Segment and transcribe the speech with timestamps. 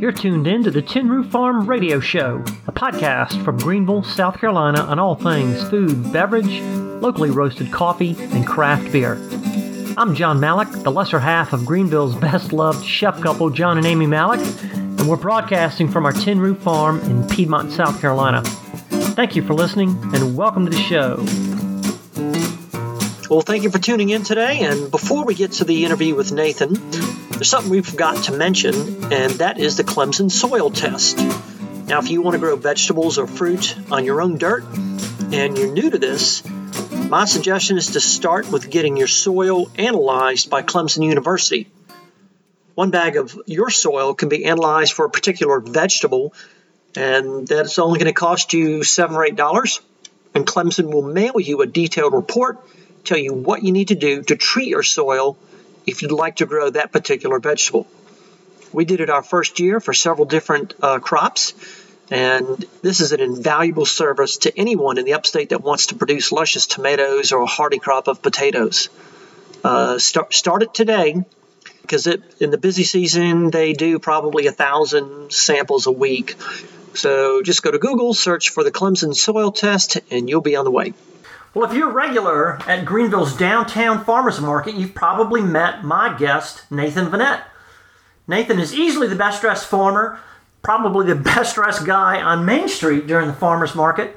[0.00, 4.38] You're tuned in to the Tin Roof Farm Radio Show, a podcast from Greenville, South
[4.38, 6.62] Carolina on all things food, beverage,
[7.02, 9.18] locally roasted coffee, and craft beer.
[9.98, 14.06] I'm John Malik, the lesser half of Greenville's best loved chef couple, John and Amy
[14.06, 14.40] Malik,
[14.72, 18.42] and we're broadcasting from our Tin Roof Farm in Piedmont, South Carolina.
[18.42, 21.16] Thank you for listening and welcome to the show.
[23.28, 24.60] Well, thank you for tuning in today.
[24.60, 26.74] And before we get to the interview with Nathan,
[27.40, 28.74] there's something we forgot to mention,
[29.10, 31.16] and that is the Clemson soil test.
[31.86, 34.62] Now, if you want to grow vegetables or fruit on your own dirt
[35.32, 36.46] and you're new to this,
[37.08, 41.66] my suggestion is to start with getting your soil analyzed by Clemson University.
[42.74, 46.34] One bag of your soil can be analyzed for a particular vegetable,
[46.94, 49.80] and that's only going to cost you seven or eight dollars.
[50.34, 52.58] And Clemson will mail you a detailed report
[53.02, 55.38] tell you what you need to do to treat your soil
[55.90, 57.86] if you'd like to grow that particular vegetable.
[58.72, 61.54] We did it our first year for several different uh, crops,
[62.10, 66.32] and this is an invaluable service to anyone in the upstate that wants to produce
[66.32, 68.88] luscious tomatoes or a hardy crop of potatoes.
[69.62, 71.22] Uh, start, start it today
[71.82, 76.36] because in the busy season they do probably a thousand samples a week.
[76.94, 80.64] So just go to Google, search for the Clemson soil test, and you'll be on
[80.64, 80.94] the way.
[81.52, 86.62] Well, if you're a regular at Greenville's downtown farmers market, you've probably met my guest,
[86.70, 87.42] Nathan Vanette.
[88.28, 90.20] Nathan is easily the best dressed farmer,
[90.62, 94.16] probably the best dressed guy on Main Street during the farmers market.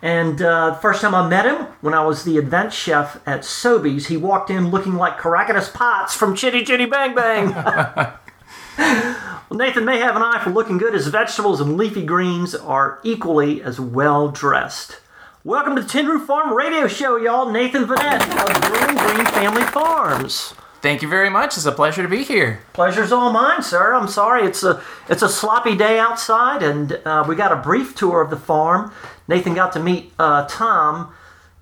[0.00, 3.44] And uh, the first time I met him, when I was the event chef at
[3.44, 7.50] Soby's, he walked in looking like Caractacus Potts from Chitty Chitty Bang Bang.
[8.78, 10.94] well, Nathan may have an eye for looking good.
[10.94, 15.01] His vegetables and leafy greens are equally as well dressed.
[15.44, 17.50] Welcome to the Tin Roof Farm Radio Show, y'all.
[17.50, 20.54] Nathan Vanette of Growing Green Family Farms.
[20.80, 21.56] Thank you very much.
[21.56, 22.60] It's a pleasure to be here.
[22.72, 23.92] Pleasure's all mine, sir.
[23.92, 27.96] I'm sorry it's a it's a sloppy day outside, and uh, we got a brief
[27.96, 28.92] tour of the farm.
[29.26, 31.12] Nathan got to meet uh, Tom,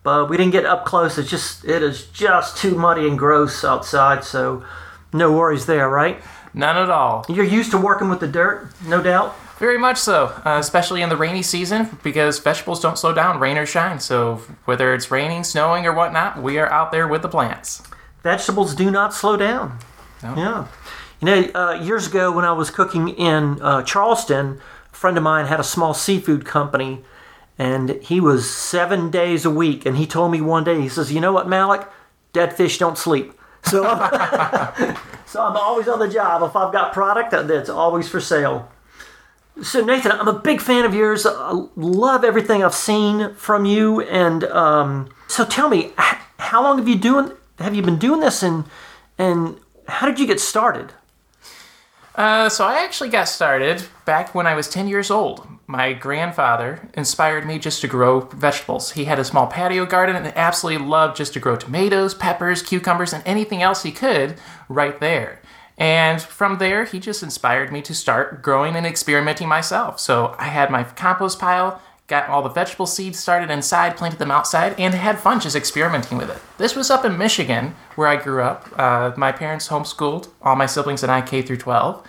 [0.02, 1.16] but we didn't get up close.
[1.16, 4.62] It's just it is just too muddy and gross outside, so
[5.14, 6.20] no worries there, right?
[6.52, 7.24] None at all.
[7.30, 9.34] You're used to working with the dirt, no doubt.
[9.60, 13.58] Very much so, uh, especially in the rainy season because vegetables don't slow down, rain
[13.58, 14.00] or shine.
[14.00, 17.82] So whether it's raining, snowing, or whatnot, we are out there with the plants.
[18.22, 19.78] Vegetables do not slow down.
[20.22, 20.34] No.
[20.34, 20.66] Yeah.
[21.20, 25.22] You know, uh, years ago when I was cooking in uh, Charleston, a friend of
[25.22, 27.04] mine had a small seafood company,
[27.58, 29.84] and he was seven days a week.
[29.84, 31.86] And he told me one day, he says, "You know what, Malik?
[32.32, 33.34] Dead fish don't sleep."
[33.66, 36.42] So, I'm, so I'm always on the job.
[36.42, 38.70] If I've got product, that's always for sale.
[39.62, 41.26] So Nathan, I'm a big fan of yours.
[41.26, 46.88] I love everything I've seen from you, and um, so tell me, how long have
[46.88, 47.32] you doing?
[47.58, 48.64] Have you been doing this, and
[49.18, 50.94] and how did you get started?
[52.14, 55.46] Uh, so I actually got started back when I was 10 years old.
[55.66, 58.92] My grandfather inspired me just to grow vegetables.
[58.92, 63.12] He had a small patio garden and absolutely loved just to grow tomatoes, peppers, cucumbers,
[63.12, 64.34] and anything else he could
[64.68, 65.39] right there.
[65.80, 69.98] And from there, he just inspired me to start growing and experimenting myself.
[69.98, 74.30] So I had my compost pile, got all the vegetable seeds started inside, planted them
[74.30, 76.36] outside, and had fun just experimenting with it.
[76.58, 78.68] This was up in Michigan, where I grew up.
[78.78, 82.06] Uh, my parents homeschooled all my siblings and I K through 12.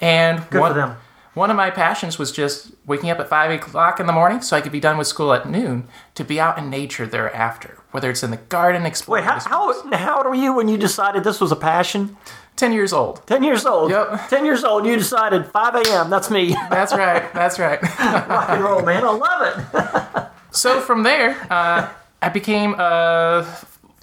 [0.00, 0.96] And Good one.
[1.34, 4.56] One of my passions was just waking up at 5 o'clock in the morning so
[4.56, 8.10] I could be done with school at noon to be out in nature thereafter, whether
[8.10, 9.24] it's in the garden, exploring.
[9.24, 12.16] Wait, how, how, how old were you when you decided this was a passion?
[12.58, 13.24] 10 years old.
[13.26, 13.90] 10 years old.
[13.90, 14.28] Yep.
[14.28, 16.10] 10 years old, you decided 5 a.m.
[16.10, 16.52] That's me.
[16.70, 17.32] That's right.
[17.32, 17.80] That's right.
[18.28, 19.04] Rock and roll, man.
[19.04, 19.42] I love
[19.72, 20.26] it.
[20.54, 21.88] so from there, uh,
[22.20, 23.44] I became a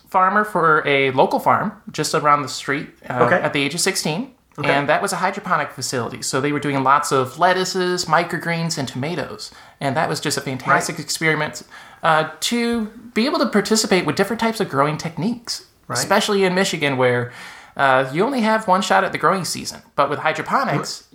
[0.08, 3.36] farmer for a local farm just around the street uh, okay.
[3.42, 4.34] at the age of 16.
[4.58, 4.70] Okay.
[4.70, 6.22] And that was a hydroponic facility.
[6.22, 9.52] So they were doing lots of lettuces, microgreens, and tomatoes.
[9.82, 11.04] And that was just a fantastic right.
[11.04, 11.64] experiment
[12.04, 16.00] uh, to be able to participate with different types of growing techniques, right.
[16.00, 17.34] especially in Michigan where
[17.76, 21.08] uh, you only have one shot at the growing season, but with hydroponics,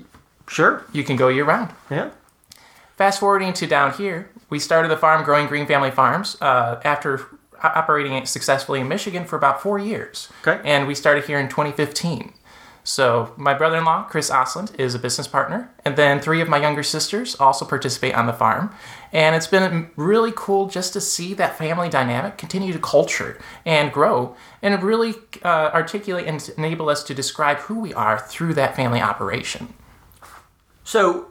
[0.49, 1.73] sure, you can go year round.
[1.91, 2.11] Yeah.
[2.97, 7.27] Fast forwarding to down here, we started the farm growing Green Family Farms uh, after
[7.63, 10.29] operating it successfully in Michigan for about four years.
[10.47, 10.61] Okay.
[10.69, 12.33] And we started here in 2015.
[12.91, 16.83] So my brother-in-law, Chris Osland, is a business partner, and then three of my younger
[16.83, 18.75] sisters also participate on the farm.
[19.13, 23.93] And it's been really cool just to see that family dynamic continue to culture and
[23.93, 25.15] grow, and really
[25.45, 29.73] uh, articulate and enable us to describe who we are through that family operation.
[30.83, 31.30] So,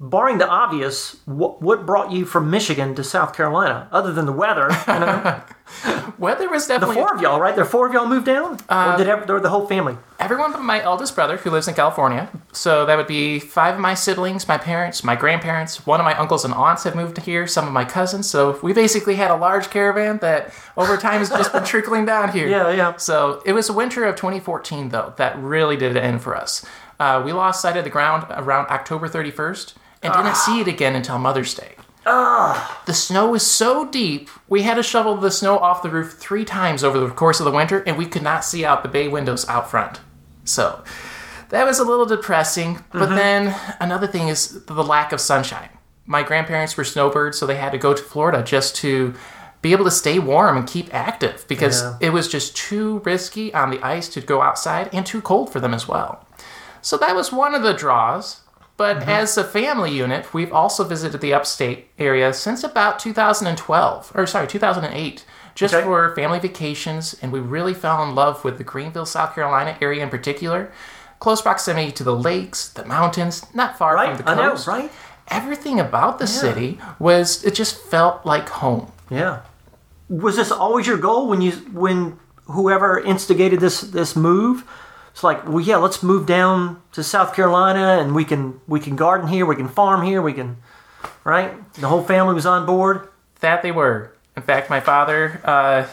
[0.00, 4.32] barring the obvious, what, what brought you from Michigan to South Carolina, other than the
[4.32, 4.70] weather?
[4.88, 5.42] You know?
[6.18, 7.54] Weather was the definitely four of y'all, right?
[7.54, 9.96] There four of y'all moved down, or did ev- or the whole family?
[10.18, 12.28] everyone but my eldest brother who lives in California.
[12.52, 16.14] So that would be five of my siblings, my parents, my grandparents, one of my
[16.18, 18.28] uncles and aunts have moved here, some of my cousins.
[18.28, 22.32] So we basically had a large caravan that over time has just been trickling down
[22.32, 22.46] here.
[22.46, 22.96] Yeah, yeah.
[22.96, 26.66] So it was winter of 2014 though that really did it end for us.
[26.98, 30.94] Uh, we lost sight of the ground around October 31st and didn't see it again
[30.96, 31.74] until Mother's Day.
[32.86, 36.44] The snow was so deep, we had to shovel the snow off the roof three
[36.44, 39.06] times over the course of the winter, and we could not see out the bay
[39.08, 40.00] windows out front.
[40.44, 40.82] So
[41.50, 42.82] that was a little depressing.
[42.92, 43.14] But mm-hmm.
[43.16, 45.68] then another thing is the lack of sunshine.
[46.06, 49.14] My grandparents were snowbirds, so they had to go to Florida just to
[49.62, 51.96] be able to stay warm and keep active because Yeah.
[52.00, 55.60] it was just too risky on the ice to go outside and too cold for
[55.60, 56.26] them as well.
[56.80, 58.40] So that was one of the draws.
[58.80, 59.10] But mm-hmm.
[59.10, 64.46] as a family unit, we've also visited the upstate area since about 2012, or sorry,
[64.46, 65.84] 2008, just Okay.
[65.84, 67.14] for family vacations.
[67.20, 70.72] And we really fell in love with the Greenville, South Carolina area in particular.
[71.18, 74.66] Close proximity to the lakes, the mountains, not far Right, from the coast.
[74.66, 74.92] I know, right?
[75.28, 78.90] Everything about the city was, it just felt like home.
[79.10, 79.40] Yeah.
[80.08, 81.52] Was this always your goal when you
[81.84, 84.64] when whoever instigated this this move?
[85.12, 88.96] It's like, well, yeah, let's move down to South Carolina, and we can we can
[88.96, 90.56] garden here, we can farm here, we can,
[91.24, 91.72] right?
[91.74, 93.08] The whole family was on board.
[93.40, 94.14] That they were.
[94.36, 95.86] In fact, my father, uh,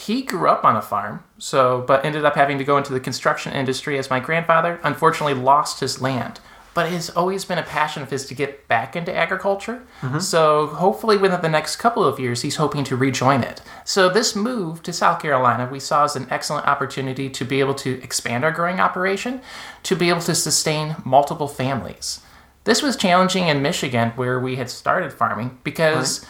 [0.00, 3.00] he grew up on a farm, so but ended up having to go into the
[3.00, 6.40] construction industry as my grandfather unfortunately lost his land.
[6.76, 9.82] But it's always been a passion of his to get back into agriculture.
[10.02, 10.18] Mm-hmm.
[10.18, 13.62] So hopefully within the next couple of years, he's hoping to rejoin it.
[13.86, 17.72] So this move to South Carolina, we saw as an excellent opportunity to be able
[17.76, 19.40] to expand our growing operation,
[19.84, 22.20] to be able to sustain multiple families.
[22.64, 26.26] This was challenging in Michigan, where we had started farming, because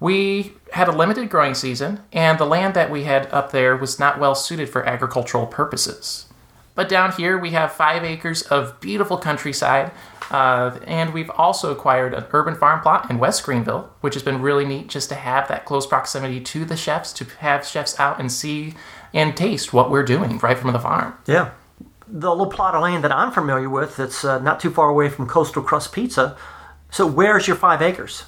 [0.00, 3.98] we had a limited growing season, and the land that we had up there was
[3.98, 6.29] not well suited for agricultural purposes.
[6.80, 9.92] But down here, we have five acres of beautiful countryside,
[10.30, 14.40] uh, and we've also acquired an urban farm plot in West Greenville, which has been
[14.40, 18.18] really neat just to have that close proximity to the chefs, to have chefs out
[18.18, 18.72] and see
[19.12, 21.12] and taste what we're doing right from the farm.
[21.26, 21.50] Yeah.
[22.08, 25.10] The little plot of land that I'm familiar with that's uh, not too far away
[25.10, 26.34] from Coastal Crust Pizza.
[26.90, 28.24] So where's your five acres?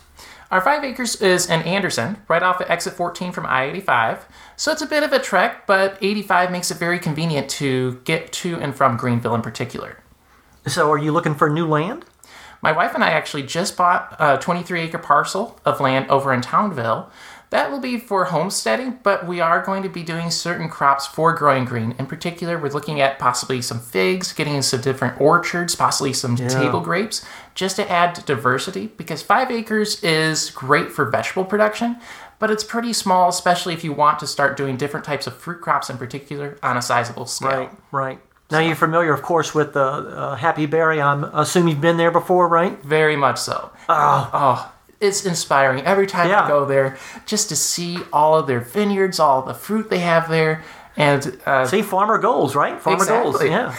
[0.53, 4.27] Our five acres is in Anderson, right off of exit 14 from I 85.
[4.55, 8.33] So it's a bit of a trek, but 85 makes it very convenient to get
[8.33, 10.03] to and from Greenville in particular.
[10.67, 12.05] So are you looking for new land?
[12.61, 16.43] My wife and I actually just bought a 23 acre parcel of land over in
[16.43, 17.11] Townville.
[17.49, 21.35] That will be for homesteading, but we are going to be doing certain crops for
[21.35, 21.95] growing green.
[21.99, 26.81] In particular, we're looking at possibly some figs, getting some different orchards, possibly some table
[26.81, 28.89] grapes, just to add diversity.
[28.89, 31.97] Because five acres is great for vegetable production,
[32.39, 35.61] but it's pretty small, especially if you want to start doing different types of fruit
[35.61, 37.51] crops in particular on a sizable scale.
[37.51, 37.71] Right.
[37.93, 38.21] Right.
[38.51, 41.01] Now you're familiar, of course, with uh, uh, Happy Berry.
[41.01, 42.79] I'm assuming you've been there before, right?
[42.83, 43.71] Very much so.
[43.89, 46.45] Oh, it's inspiring every time Yeah.
[46.45, 50.29] I go there just to see all of their vineyards, all the fruit they have
[50.29, 50.63] there,
[50.97, 52.79] and uh, See, farmer goals, right?
[52.81, 53.43] Farmer goals.
[53.43, 53.75] Yeah.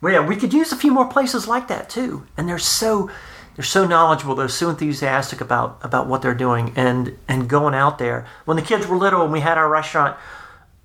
[0.00, 2.26] Well, yeah, we could use a few more places like that too.
[2.36, 3.10] And they're so
[3.56, 4.34] they're so knowledgeable.
[4.34, 8.26] They're so enthusiastic about about what they're doing and and going out there.
[8.44, 10.16] When the kids were little and we had our restaurant,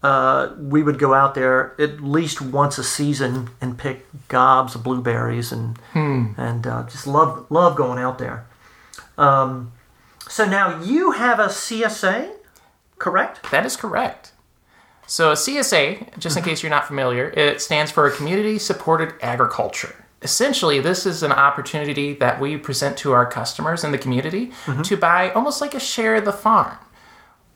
[0.03, 4.83] uh, we would go out there at least once a season and pick gobs of
[4.83, 5.79] blueberries and
[6.37, 8.45] and uh, just love love going out there.
[9.17, 9.71] Um,
[10.27, 12.31] so now you have a CSA,
[12.97, 13.49] correct?
[13.51, 14.33] that is correct.
[15.07, 20.05] So, a CSA, just in case you're not familiar, it stands for Community Supported Agriculture.
[20.21, 24.51] Essentially, this is an opportunity that we present to our customers in the community
[24.83, 26.77] to buy almost like a share of the farm.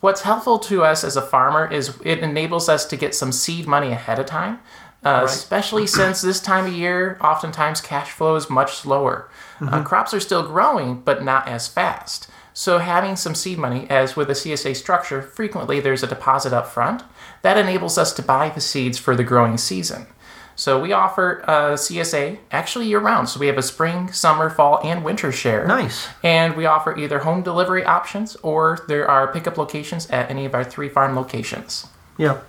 [0.01, 3.65] What's helpful to us as a farmer is it enables us to get some seed
[3.67, 4.59] money ahead of time,
[5.03, 9.29] uh, especially since this time of year, oftentimes cash flow is much slower.
[9.61, 12.29] Uh, crops are still growing, but not as fast.
[12.53, 16.67] So, having some seed money, as with a CSA structure, frequently there's a deposit up
[16.67, 17.03] front
[17.41, 20.07] that enables us to buy the seeds for the growing season.
[20.55, 23.29] So, we offer uh, a CSA actually year round.
[23.29, 25.65] So, we have a spring, summer, fall, and winter share.
[25.65, 26.07] Nice.
[26.21, 30.53] And we offer either home delivery options or there are pickup locations at any of
[30.53, 31.87] our three farm locations.
[32.17, 32.41] Yeah.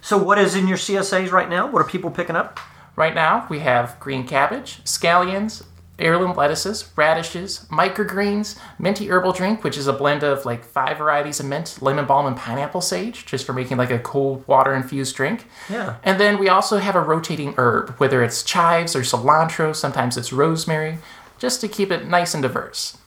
[0.00, 1.68] So what is in your CSAs right now?
[1.68, 2.60] What are people picking up?
[2.94, 5.64] Right now, we have green cabbage, scallions,
[5.98, 11.40] heirloom lettuces, radishes, microgreens, minty herbal drink, which is a blend of like five varieties
[11.40, 15.16] of mint, lemon balm, and pineapple sage, just for making like a cold water infused
[15.16, 15.46] drink.
[15.70, 15.96] Yeah.
[16.02, 20.32] And then we also have a rotating herb, whether it's chives or cilantro, sometimes it's
[20.32, 20.98] rosemary.
[21.38, 22.98] just to keep it nice and diverse.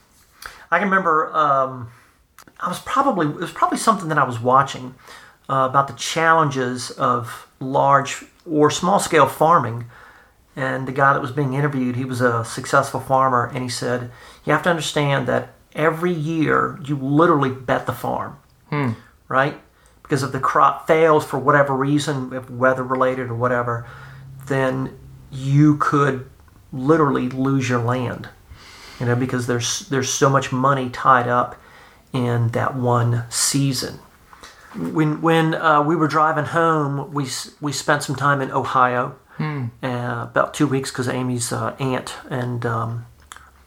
[0.71, 1.91] I can remember um,
[2.59, 4.95] I was probably it was probably something that I was watching
[5.49, 9.85] uh, about the challenges of large or small scale farming.
[10.55, 14.11] And the guy that was being interviewed, he was a successful farmer, and he said,
[14.43, 18.37] "You have to understand that every year you literally bet the farm,
[19.27, 19.59] right?
[20.03, 23.85] Because if the crop fails for whatever reason, if weather related or whatever,
[24.47, 24.97] then
[25.31, 26.29] you could
[26.73, 28.29] literally lose your land."
[28.99, 31.55] you know, because there's there's so much money tied up
[32.11, 33.99] in that one season.
[34.75, 37.27] When when uh, we were driving home, we
[37.61, 42.65] we spent some time in Ohio, uh, about two weeks because Amy's uh, aunt and
[42.65, 43.05] um,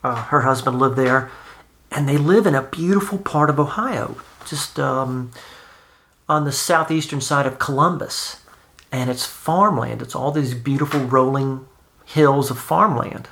[0.05, 1.31] uh, her husband live there,
[1.91, 5.31] and they live in a beautiful part of Ohio, just um,
[6.29, 8.43] on the southeastern side of Columbus,
[8.91, 10.03] and it's farmland.
[10.03, 11.67] It's all these beautiful rolling
[12.05, 13.29] hills of farmland.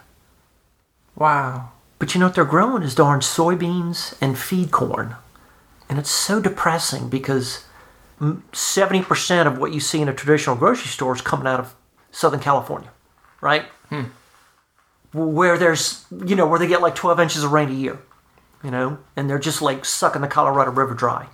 [1.17, 1.73] Wow.
[1.99, 5.17] But you know what they're growing is darn soybeans and feed corn.
[5.89, 7.65] And it's so depressing because
[8.19, 11.75] mm, 70% of what you see in a traditional grocery store is coming out of
[12.13, 12.91] Southern California,
[13.41, 13.65] right?
[13.89, 14.05] Hmm.
[15.13, 17.99] Where there's, you know, where they get like 12 inches of rain a year,
[18.63, 21.27] you know, and they're just like sucking the Colorado River dry.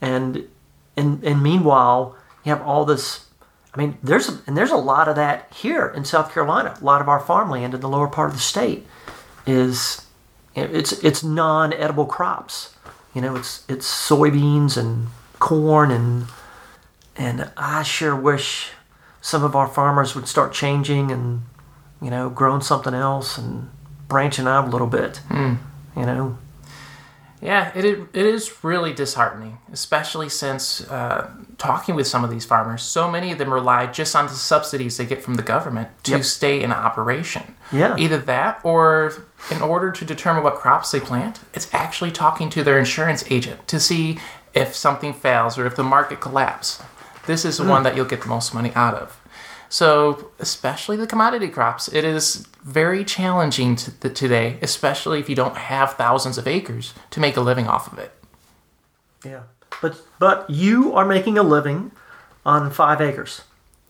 [0.00, 0.48] And,
[0.96, 3.26] and, and meanwhile, you have all this
[3.72, 6.76] I mean, there's and there's a lot of that here in South Carolina.
[6.80, 8.86] A lot of our farmland in the lower part of the state
[9.46, 10.06] is
[10.54, 12.74] it's it's non-edible crops.
[13.14, 15.08] You know, it's it's soybeans and
[15.38, 16.26] corn and
[17.16, 18.72] and I sure wish
[19.20, 21.42] some of our farmers would start changing and
[22.02, 23.70] you know growing something else and
[24.08, 25.20] branching out a little bit.
[25.30, 26.38] You know,
[27.42, 32.82] Yeah, it, it is really disheartening, especially since uh, talking with some of these farmers,
[32.82, 36.12] so many of them rely just on the subsidies they get from the government to
[36.12, 36.24] Yep.
[36.24, 37.54] stay in operation.
[37.72, 37.96] Yeah.
[37.96, 39.12] Either that or
[39.50, 43.66] in order to determine what crops they plant, it's actually talking to their insurance agent
[43.68, 44.18] to see
[44.54, 46.82] if something fails or if the market collapses.
[47.26, 49.16] This is the one that you'll get the most money out of.
[49.68, 55.36] So, especially the commodity crops, it is very challenging to the, today, especially if you
[55.36, 58.12] don't have thousands of acres to make a living off of it.
[59.24, 59.42] yeah.
[59.80, 61.92] But but you are making a living
[62.44, 63.42] on five acres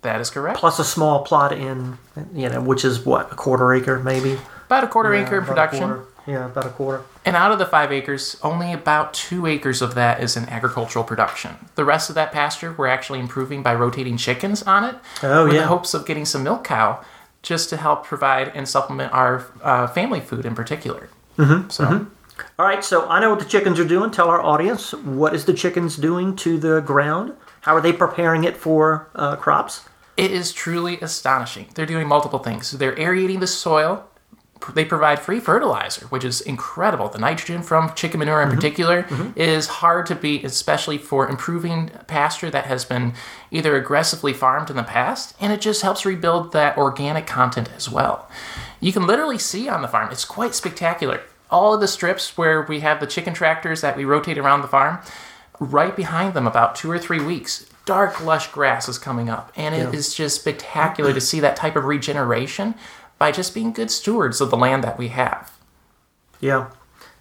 [0.03, 0.59] That is correct.
[0.59, 1.97] plus a small plot in
[2.35, 4.39] you know which is what a quarter acre maybe.
[4.67, 6.03] About a quarter Yeah, acre in production.
[6.31, 7.03] Yeah, about a quarter.
[7.25, 11.05] And out of the five acres, only about two acres of that is in agricultural
[11.05, 11.57] production.
[11.75, 14.95] The rest of that pasture, we're actually improving by rotating chickens on it.
[15.25, 15.63] Oh, with yeah.
[15.63, 17.05] the hopes of getting some milk cow
[17.43, 21.09] just to help provide and supplement our uh, family food in particular.
[21.37, 22.07] Mm-hmm, so,
[22.59, 24.13] All right, so I know what the chickens are doing.
[24.13, 27.35] Tell our audience what is the chickens doing to the ground?
[27.63, 29.83] How are they preparing it for uh, crops?
[30.17, 31.69] It is truly astonishing.
[31.75, 32.71] They're doing multiple things.
[32.73, 34.07] They're aerating the soil.
[34.75, 37.09] They provide free fertilizer, which is incredible.
[37.09, 38.57] The nitrogen from chicken manure in mm-hmm.
[38.57, 39.39] particular mm-hmm.
[39.39, 43.15] is hard to beat, especially for improving pasture that has been
[43.51, 47.89] either aggressively farmed in the past, and it just helps rebuild that organic content as
[47.89, 48.29] well.
[48.81, 51.23] You can literally see on the farm, it's quite spectacular.
[51.51, 54.69] All of the strips where we have the chicken tractors that we rotate around the
[54.69, 55.01] farm,
[55.59, 59.53] right behind them, about two or three weeks, dark, lush grass is coming up.
[59.57, 60.25] And it is Yeah.
[60.25, 62.75] just spectacular to see that type of regeneration
[63.21, 65.53] by just being good stewards of the land that we have.
[66.41, 66.71] Yeah.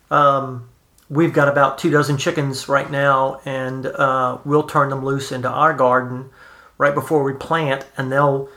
[0.09, 0.69] Um,
[1.09, 5.49] we've got about two dozen chickens right now, and uh, we'll turn them loose into
[5.49, 6.29] our garden
[6.77, 8.47] right before we plant, and they'll,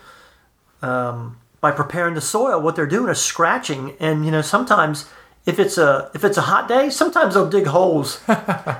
[0.82, 5.11] um, by preparing the soil, what they're doing is scratching, and you know sometimes.
[5.44, 8.20] If it's a if it's a hot day, sometimes they'll dig holes.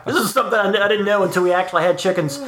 [0.07, 2.38] this is something I, I didn't know until we actually had chickens.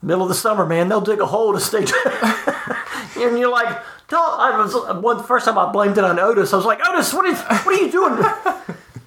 [0.00, 1.80] Middle of the summer, man, they'll dig a hole to stay.
[3.22, 3.78] and you're like,
[4.08, 6.52] tell, I was one the first time I blamed it on Otis.
[6.52, 8.14] I was like, Otis, what is what are you doing?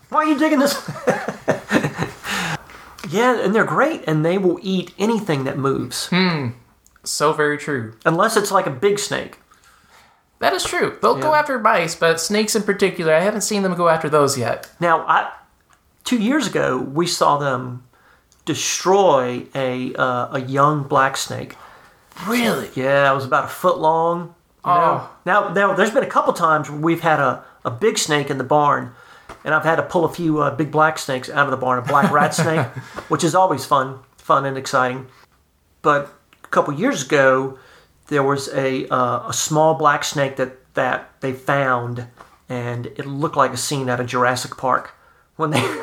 [0.09, 0.75] Why are you digging this?
[3.09, 6.49] yeah, and they're great, and they will eat anything that moves, Hmm.
[7.03, 7.95] So very true.
[8.05, 9.39] unless it's like a big snake.
[10.39, 10.97] That is true.
[11.01, 14.37] They'll go after mice, but snakes in particular, I haven't seen them go after those
[14.37, 14.69] yet.
[14.79, 15.31] Now, I
[16.03, 17.83] two years ago we saw them
[18.45, 21.55] destroy a uh, a young black snake.
[22.27, 22.69] Really?
[22.75, 24.33] Yeah, it was about a foot long.
[24.65, 25.01] You know?
[25.01, 25.17] Oh.
[25.25, 28.37] Now, now, there's been a couple times where we've had a, a big snake in
[28.37, 28.93] the barn,
[29.43, 31.79] and I've had to pull a few uh, big black snakes out of the barn,
[31.79, 32.65] a black rat snake,
[33.09, 35.07] which is always fun, fun and exciting.
[35.81, 36.13] But
[36.43, 37.57] a couple years ago,
[38.07, 42.07] there was a uh, a small black snake that that they found,
[42.47, 44.93] and it looked like a scene out of Jurassic Park
[45.37, 45.61] when they.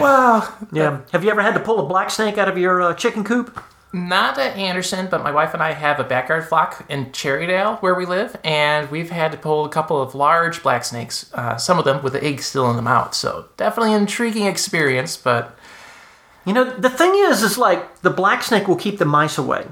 [0.00, 0.52] Wow.
[0.72, 1.00] yeah.
[1.12, 3.62] Have you ever had to pull a black snake out of your uh, chicken coop?
[3.94, 7.94] Not at Anderson, but my wife and I have a backyard flock in Cherrydale where
[7.94, 11.78] we live, and we've had to pull a couple of large black snakes, uh, some
[11.78, 13.14] of them with the eggs still in them out.
[13.14, 15.58] So definitely an intriguing experience, but
[16.44, 19.64] You know, the thing is, is like the black snake will keep the mice away,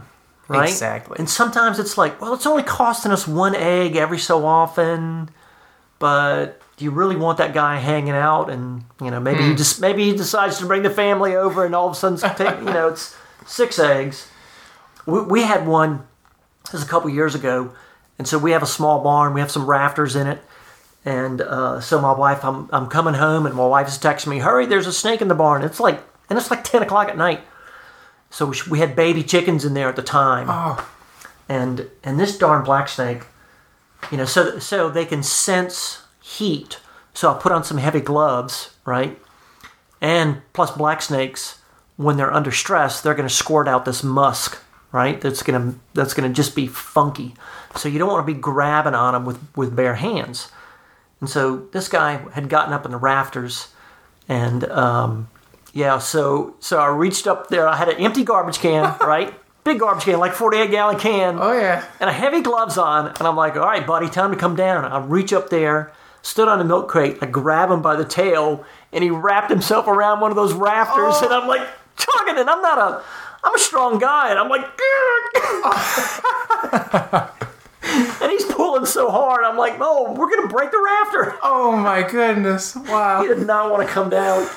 [0.47, 0.69] right?
[0.69, 1.17] Exactly.
[1.19, 5.31] And sometimes it's like, well, it's only costing us one egg every so often,
[5.99, 8.51] but do you really want that guy hanging out?
[8.51, 11.75] And you know, maybe he just maybe he decides to bring the family over, and
[11.75, 12.19] all of a sudden,
[12.67, 14.29] you know, it's six eggs.
[15.07, 16.07] We, we had one.
[16.65, 17.73] This was a couple years ago,
[18.19, 19.35] and so we have a small barn.
[19.35, 20.43] We have some rafters in it.
[21.05, 24.39] And uh, so my wife, I'm, I'm coming home, and my wife is texting me,
[24.39, 24.67] "Hurry!
[24.67, 27.41] There's a snake in the barn." It's like, and it's like ten o'clock at night.
[28.29, 30.87] So we, we had baby chickens in there at the time, oh,
[31.49, 33.23] and and this darn black snake,
[34.11, 36.79] you know, so so they can sense heat.
[37.15, 39.19] So I put on some heavy gloves, right?
[40.03, 41.60] And plus, black snakes,
[42.01, 44.59] when they're under stress, they're going to squirt out this musk,
[44.91, 45.21] right?
[45.21, 47.35] That's going to that's going to just be funky.
[47.77, 50.51] So you don't want to be grabbing on them with with bare hands.
[51.21, 53.69] And so this guy had gotten up in the rafters,
[54.31, 55.29] and um,
[55.75, 57.69] yeah, so so I reached up there.
[57.69, 59.35] I had an empty garbage can, right?
[59.63, 61.85] Big garbage can, like 48 gallon can oh yeah.
[62.01, 64.87] and I heavy gloves on, and I'm like, all right, buddy, time to come down.
[64.87, 65.93] I reach up there,
[66.23, 69.87] stood on the milk crate, I grab him by the tail, and he wrapped himself
[69.87, 71.69] around one of those rafters, and I'm like,
[72.01, 73.03] tugging, and I'm not a,
[73.45, 74.63] I'm a strong guy, and I'm like,
[78.23, 81.37] and he's pulling so hard, I'm like, oh, we're gonna break the rafter.
[81.43, 82.75] Oh my goodness!
[82.75, 83.23] Wow.
[83.23, 84.49] He did not want to come down.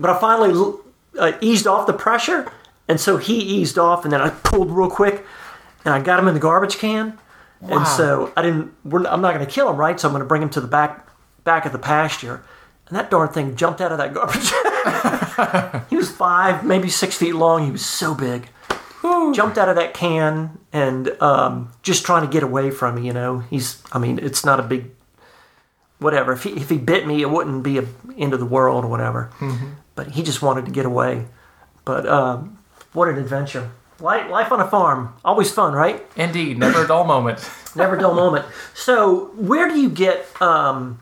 [0.00, 0.78] But I finally
[1.18, 2.50] uh, eased off the pressure,
[2.88, 5.26] and so he eased off, and then I pulled real quick,
[5.84, 7.18] and I got him in the garbage can.
[7.60, 7.76] Wow.
[7.76, 8.72] And so I didn't.
[8.84, 10.00] We're, I'm not going to kill him, right?
[10.00, 11.06] So I'm going to bring him to the back
[11.44, 12.42] back of the pasture,
[12.88, 14.50] and that darn thing jumped out of that garbage.
[15.90, 17.64] he was five, maybe six feet long.
[17.64, 18.48] He was so big.
[19.32, 23.06] Jumped out of that can and um, just trying to get away from me.
[23.06, 23.82] You know, he's.
[23.92, 24.90] I mean, it's not a big
[25.98, 26.32] whatever.
[26.32, 27.84] If he, if he bit me, it wouldn't be a
[28.18, 29.30] end of the world or whatever.
[29.94, 31.26] But he just wanted to get away.
[31.84, 32.58] But um,
[32.92, 33.70] what an adventure!
[34.00, 36.04] Life, life on a farm, always fun, right?
[36.16, 37.38] Indeed, never a dull moment.
[37.76, 38.46] Never a dull moment.
[38.74, 41.00] So, where do you get um,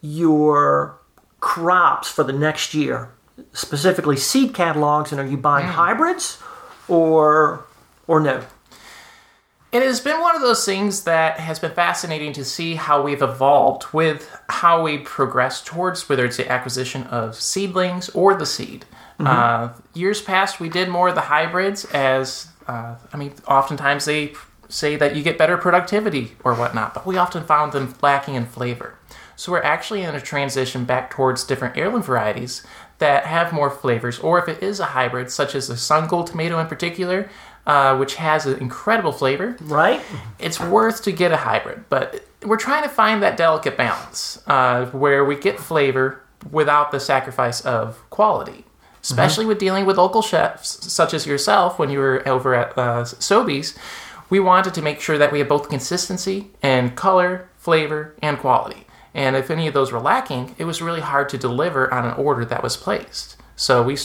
[0.00, 0.98] your
[1.40, 3.10] crops for the next year?
[3.52, 6.38] Specifically, seed catalogs, and are you buying hybrids
[6.88, 7.64] or
[8.06, 8.44] or no?
[9.72, 13.22] It has been one of those things that has been fascinating to see how we've
[13.22, 18.84] evolved with how we progress towards whether it's the acquisition of seedlings or the seed.
[19.20, 24.32] Uh, years past, we did more of the hybrids, as uh, I mean, oftentimes they
[24.68, 28.46] say that you get better productivity or whatnot, but we often found them lacking in
[28.46, 28.96] flavor.
[29.36, 32.62] So we're actually in a transition back towards different heirloom varieties
[33.00, 36.28] that have more flavors, or if it is a hybrid, such as the sun gold
[36.28, 37.28] tomato in particular,
[37.66, 40.00] uh, which has an incredible flavor Right?
[40.38, 44.86] it's worth to get a hybrid, but we're trying to find that delicate balance uh,
[44.86, 48.64] where we get flavor without the sacrifice of quality.
[49.02, 53.02] Especially with dealing with local chefs such as yourself when you were over at uh,
[53.04, 53.74] Soby's,
[54.28, 58.86] we wanted to make sure that we have both consistency and color, flavor, and quality.
[59.14, 62.14] And if any of those were lacking, it was really hard to deliver on an
[62.14, 63.36] order that was placed.
[63.56, 63.96] So we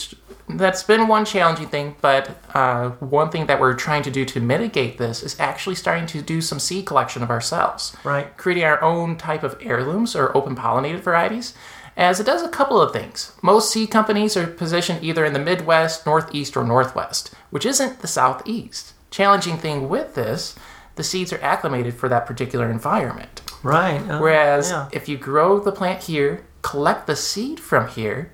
[0.47, 4.39] that's been one challenging thing, but uh, one thing that we're trying to do to
[4.39, 7.95] mitigate this is actually starting to do some seed collection of ourselves.
[8.03, 8.35] Right.
[8.37, 11.55] Creating our own type of heirlooms or open pollinated varieties,
[11.97, 13.31] as it does a couple of things.
[13.41, 18.07] Most seed companies are positioned either in the Midwest, Northeast, or Northwest, which isn't the
[18.07, 18.93] Southeast.
[19.09, 20.55] Challenging thing with this,
[20.95, 23.41] the seeds are acclimated for that particular environment.
[23.65, 23.99] Right.
[24.09, 24.89] Uh, Whereas yeah.
[24.91, 28.31] if you grow the plant here, collect the seed from here,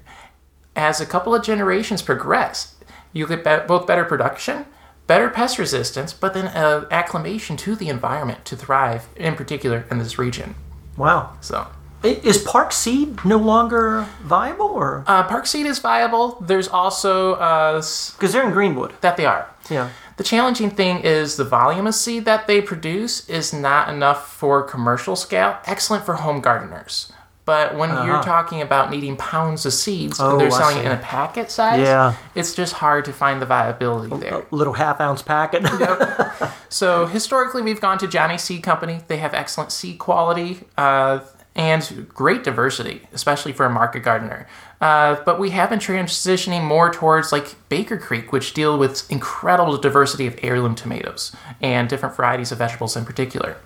[0.76, 2.76] as a couple of generations progress,
[3.14, 4.66] you get be- both better production,
[5.08, 10.00] better pest resistance, but then uh, acclimation to the environment to thrive, in particular in
[10.00, 10.56] this region.
[10.98, 11.34] Wow.
[11.42, 11.68] So,
[12.04, 16.40] Is Park Seed no longer viable, or uh, Park seed is viable.
[16.42, 18.94] There's also uh, because they're in Greenwood?
[19.02, 19.50] that they are.
[19.70, 19.90] Yeah.
[20.18, 24.62] The challenging thing is the volume of seed that they produce is not enough for
[24.64, 25.58] commercial scale.
[25.66, 27.12] Excellent for home gardeners.
[27.44, 30.30] But when you're talking about needing pounds of seeds Uh-huh.
[30.30, 30.82] Oh, and they're I selling see.
[30.82, 32.14] it in a packet size, Yeah.
[32.36, 34.46] it's just hard to find the viability there.
[34.52, 35.64] A little half ounce packet.
[36.70, 39.02] So historically, we've gone to Johnny Seed Company.
[39.10, 41.20] They have excellent seed quality uh,
[41.56, 44.48] and great diversity, especially for a market gardener.
[44.80, 49.78] Uh, but we have been transitioning more towards like Baker Creek, which deal with incredible
[49.78, 53.58] diversity of heirloom tomatoes and different varieties of vegetables in particular.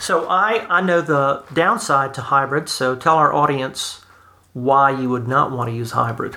[0.00, 2.72] so I I know the downside to hybrids.
[2.72, 4.04] So tell our audience
[4.52, 6.36] why you would not want to use hybrid.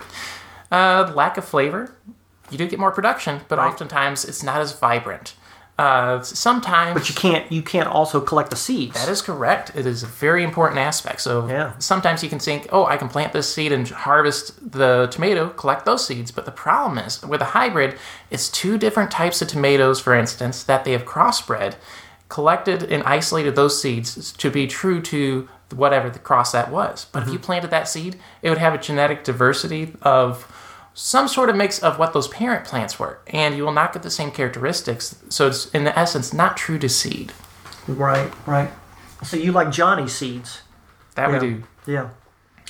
[0.72, 1.96] Uh, lack of flavor.
[2.50, 5.36] you do get more production, but oftentimes it's not as vibrant.
[5.78, 8.96] Uh, sometimes But you can't you can't also collect the seeds.
[8.96, 9.72] that is correct.
[9.76, 11.22] It is a very important aspect.
[11.22, 11.74] So Yeah.
[11.78, 15.86] sometimes you can think, oh, I can plant this seed and harvest the tomato, collect
[15.86, 16.32] those seeds.
[16.32, 17.96] But the problem is with a hybrid,
[18.32, 21.76] it's two different types of tomatoes, for instance, that they have crossbred,
[22.28, 27.06] collected and isolated those seeds to be true to whatever the cross that was.
[27.12, 30.52] But if you planted that seed, it would have a genetic diversity of
[31.00, 34.02] some sort of mix of what those parent plants were, and you will not get
[34.02, 35.16] the same characteristics.
[35.30, 37.32] So it's in the essence not true to seed.
[37.88, 38.72] Right, right.
[39.24, 40.62] So you like Johnny seeds?
[41.14, 41.40] That Yeah.
[41.40, 41.64] we do.
[41.86, 42.10] Yeah.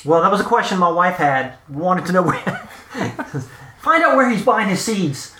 [0.03, 1.53] Well, that was a question my wife had.
[1.69, 2.69] Wanted to know where.
[3.79, 5.33] find out where he's buying his seeds.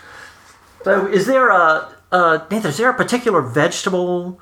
[0.86, 2.70] So, is there a uh, Nathan?
[2.70, 4.40] Is there a particular vegetable,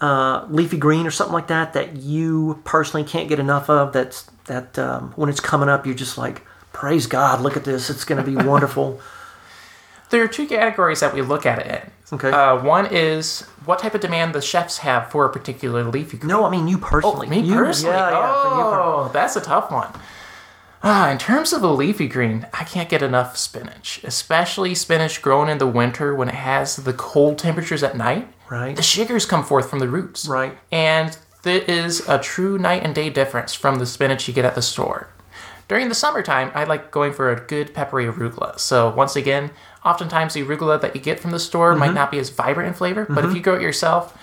[0.00, 3.92] uh, leafy green or something like that that you personally can't get enough of?
[3.92, 6.42] That's that um, when it's coming up, you're just like,
[6.84, 7.40] praise God!
[7.40, 7.88] Look at this.
[7.88, 9.00] It's going to be wonderful.
[10.10, 11.90] There are two categories that we look at it in.
[12.16, 12.30] Okay.
[12.30, 16.28] Uh, one is what type of demand the chefs have for a particular leafy green.
[16.28, 17.26] no, I mean you personally.
[17.26, 17.96] Oh, me You- personally.
[17.96, 18.42] Yeah, yeah.
[18.42, 19.88] for you per- oh, that's a tough one.
[20.84, 25.48] Ah, in terms of a leafy green, I can't get enough spinach, especially spinach grown
[25.48, 28.28] in the winter when it has the cold temperatures at night.
[28.50, 28.76] Right.
[28.76, 30.28] The sugars come forth from the roots.
[30.28, 30.56] Right.
[30.70, 34.54] And there is a true night and day difference from the spinach you get at
[34.54, 35.08] the store.
[35.68, 38.58] During the summertime, I like going for a good peppery arugula.
[38.58, 39.50] So once again,
[39.84, 41.80] oftentimes the arugula that you get from the store Mm-hmm.
[41.80, 44.16] might not be as vibrant in flavor, but if you grow it yourself,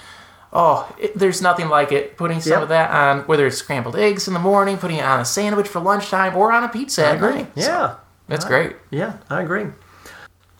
[0.53, 2.15] oh, it, there's nothing like it.
[2.17, 2.61] Putting some Yep.
[2.63, 5.67] of that on, whether it's scrambled eggs in the morning, putting it on a sandwich
[5.67, 7.47] for lunchtime, or on a pizza at night.
[7.55, 7.95] So, Yeah.
[8.27, 8.75] that's great.
[8.91, 9.67] Yeah, I agree.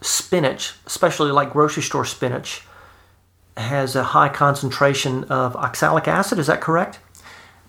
[0.02, 2.64] Spinach, especially like grocery store spinach,
[3.56, 6.40] has a high concentration of oxalic acid.
[6.40, 6.98] Is that correct?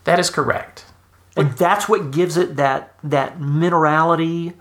[0.04, 0.86] That is correct.
[1.36, 4.54] And that's what gives it that that minerality.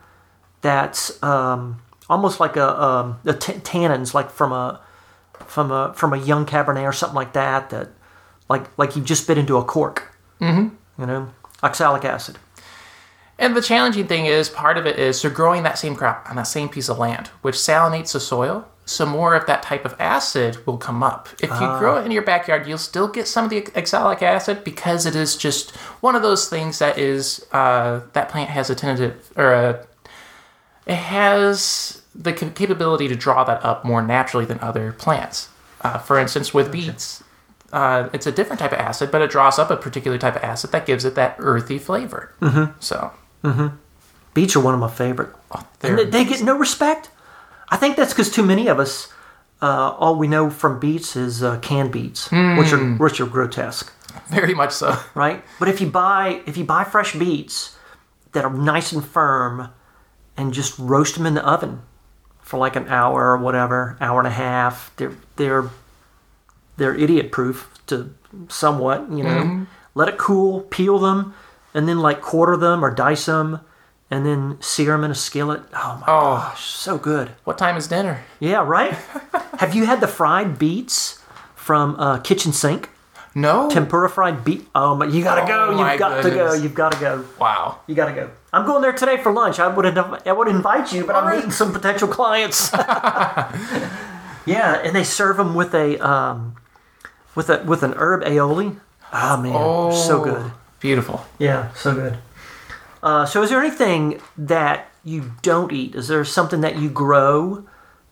[0.61, 4.81] That's um, almost like a, um, a t- tannins, like from a
[5.45, 7.71] from a from a young Cabernet or something like that.
[7.71, 7.89] That
[8.49, 10.15] like like you've just bit into a cork.
[10.39, 10.75] Mm-hmm.
[11.01, 12.37] You know, oxalic acid.
[13.37, 16.35] And the challenging thing is, part of it is you're growing that same crop on
[16.35, 18.67] that same piece of land, which salinates the soil.
[18.91, 21.29] So more of that type of acid will come up.
[21.41, 24.65] If you grow it in your backyard, you'll still get some of the oxalic acid
[24.65, 28.75] because it is just one of those things that is uh, that plant has a
[28.75, 29.87] tentative or a
[30.85, 35.47] it has the capability to draw that up more naturally than other plants.
[35.79, 37.23] Uh, for instance, with beets,
[37.71, 40.43] uh, it's a different type of acid, but it draws up a particular type of
[40.43, 42.33] acid that gives it that earthy flavor.
[42.41, 42.73] Mm-hmm.
[42.81, 43.11] So
[44.33, 45.29] Beets are one of my favorite.
[45.81, 47.09] And they, they get no respect.
[47.71, 49.07] I think that's because too many of us,
[49.61, 53.91] uh, all we know from beets is uh, canned beets, which are which are grotesque,
[54.29, 54.97] very much so.
[55.15, 55.43] right?
[55.59, 57.77] But if you buy if you buy fresh beets
[58.33, 59.69] that are nice and firm,
[60.37, 61.81] and just roast them in the oven
[62.41, 65.69] for like an hour or whatever, hour and a half, they're they're
[66.77, 68.13] they're idiot proof to
[68.49, 69.65] somewhat, you know.
[69.93, 71.33] Let it cool, peel them,
[71.73, 73.59] and then like quarter them or dice them,
[74.11, 75.61] and then sear them in a skillet.
[75.73, 76.35] Oh my Oh.
[76.37, 77.31] gosh, so good.
[77.45, 78.23] What time is dinner?
[78.39, 78.93] Yeah, right.
[79.59, 81.19] Have you had the fried beets
[81.55, 82.89] from uh, Kitchen Sync?
[83.33, 83.69] No.
[83.69, 84.67] Tempura fried beet.
[84.75, 85.05] Oh my!
[85.05, 85.69] You gotta go.
[85.69, 86.53] Oh, You've got to go.
[86.53, 87.25] You've got to go.
[87.39, 87.79] wow.
[87.87, 88.29] You gotta go.
[88.51, 89.57] I'm going there today for lunch.
[89.57, 92.69] I would I would invite you, but I'm meeting some potential clients.
[94.45, 96.55] yeah, and they serve them with a um,
[97.35, 98.77] with a with an herb aioli.
[99.13, 100.51] Oh man, Oh, so good.
[100.81, 101.25] Beautiful.
[101.39, 102.17] Yeah, so good.
[103.03, 105.95] Uh, so, is there anything that you don't eat?
[105.95, 107.65] Is there something that you grow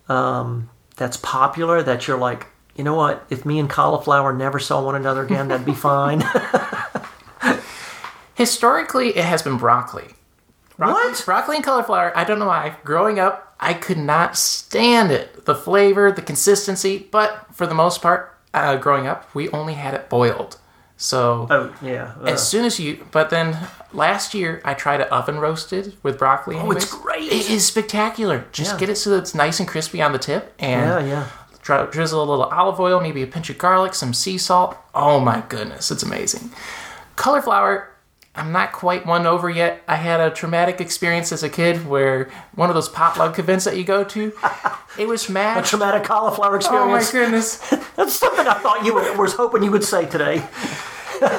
[0.08, 3.26] um, that's popular that you're like, you know what?
[3.30, 6.24] If me and cauliflower never saw one another again, that'd be fine.
[8.36, 10.08] Historically, it has been broccoli.
[10.78, 11.24] Broccoli, What?
[11.26, 12.18] Broccoli and cauliflower.
[12.18, 12.78] I don't know why.
[12.86, 15.46] Growing up, I could not stand it.
[15.46, 17.08] The flavor, the consistency.
[17.12, 20.58] But for the most part, uh, growing up, we only had it boiled.
[21.02, 23.58] So oh yeah, uh, as soon as you, but then
[23.94, 26.58] last year I tried it oven roasted with broccoli.
[26.58, 27.32] Oh, it's great.
[27.32, 28.46] It is spectacular.
[28.52, 28.80] Just Yeah.
[28.80, 31.26] get it so that it's nice and crispy on the tip, and yeah,
[31.70, 31.86] yeah.
[31.92, 34.76] Drizzle a little olive oil, maybe a pinch of garlic, some sea salt.
[34.94, 36.52] Oh my goodness, it's amazing.
[37.16, 37.90] Cauliflower,
[38.40, 39.84] I'm not quite won over yet.
[39.86, 43.76] I had a traumatic experience as a kid where one of those potluck events that
[43.76, 44.32] you go to,
[44.98, 45.68] it was mashed.
[45.74, 46.90] A traumatic cauliflower experience.
[47.12, 47.58] oh my goodness.
[47.98, 50.44] That's something I thought you were, was hoping you would say today.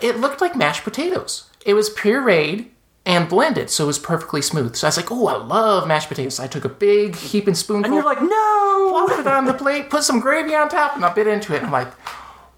[0.00, 1.50] It looked like mashed potatoes.
[1.66, 2.68] It was pureed
[3.04, 4.76] and blended, so it was perfectly smooth.
[4.76, 6.40] So I was like, oh, I love mashed potatoes.
[6.40, 7.84] I took a big heaping spoonful.
[7.84, 9.06] And you're like, no.
[9.08, 11.62] put it on the plate, put some gravy on top, and I bit into it.
[11.62, 11.92] I'm like,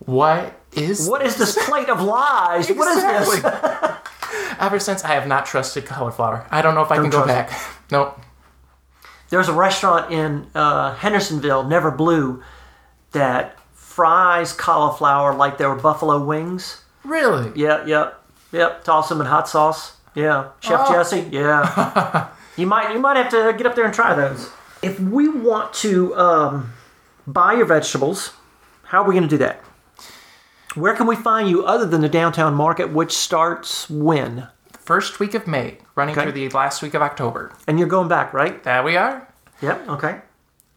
[0.00, 2.68] what is What is this plate of lies?
[2.70, 3.44] What is this?
[4.58, 6.46] Ever since I have not trusted cauliflower.
[6.50, 7.50] I don't know if I can go back.
[7.90, 8.20] Nope.
[9.28, 12.42] There's a restaurant in uh, Hendersonville, Never Blue,
[13.12, 16.82] that fries cauliflower like they were buffalo wings.
[17.04, 17.52] Really?
[17.54, 18.82] Yeah, yep, yep.
[18.82, 19.96] Toss them in hot sauce.
[20.16, 20.92] Yeah, Chef Oh.
[20.92, 21.28] Jesse.
[21.30, 24.50] Yeah, you might you might have to get up there and try those.
[24.82, 26.72] If we want to um,
[27.26, 28.32] buy your vegetables,
[28.82, 29.62] how are we going to do that?
[30.76, 34.48] Where can we find you other than the downtown market, which starts when?
[34.78, 36.24] First week of May, running Okay.
[36.24, 37.50] through the last week of October.
[37.66, 38.62] And you're going back, right?
[38.62, 39.26] There we are.
[39.62, 39.88] Yep.
[39.88, 40.16] Okay.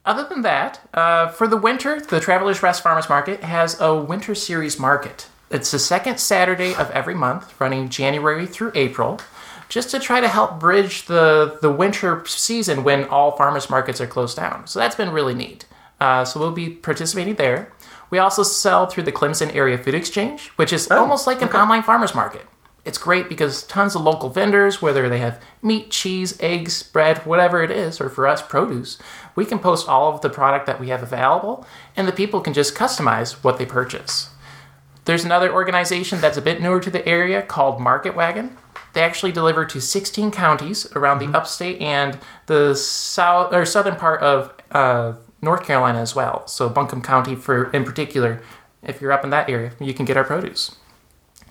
[0.05, 4.33] Other than that, uh, for the winter, the Travelers Rest Farmers Market has a winter
[4.35, 5.27] series market.
[5.51, 9.19] It's the second Saturday of every month, running January through April,
[9.67, 14.07] just to try to help bridge the, the winter season when all farmers markets are
[14.07, 14.65] closed down.
[14.65, 15.65] So that's been really neat.
[15.99, 17.73] Uh, so we'll be participating there.
[18.09, 21.83] We also sell through the Clemson Area Food Exchange, which is almost like an online
[21.83, 22.45] farmers market.
[22.85, 27.61] It's great because tons of local vendors, whether they have meat, cheese, eggs, bread, whatever
[27.61, 28.97] it is, or for us, produce,
[29.35, 32.53] we can post all of the product that we have available, and the people can
[32.53, 34.29] just customize what they purchase.
[35.05, 38.57] There's another organization that's a bit newer to the area called Market Wagon.
[38.93, 42.17] They actually deliver to 16 counties around the upstate and
[42.47, 46.47] the south or southern part of uh, North Carolina as well.
[46.47, 48.41] So Buncombe County, for in particular,
[48.83, 50.75] if you're up in that area, you can get our produce.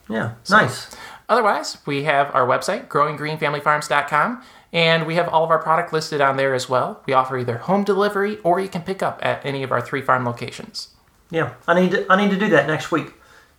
[0.09, 0.35] Yeah.
[0.49, 0.95] Nice.
[1.29, 6.37] Otherwise, we have our website, growinggreenfamilyfarms.com, and we have all of our product listed on
[6.37, 7.03] there as well.
[7.07, 10.01] We offer either home delivery or you can pick up at any of our three
[10.01, 10.89] farm locations.
[11.31, 11.55] Yeah.
[11.67, 13.13] I need to I need to do that next week.